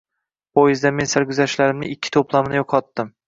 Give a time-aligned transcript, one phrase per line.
[0.59, 3.13] Poyezdda men Sarguzashtlarimning ikki to‘plamini yo‘qotdim.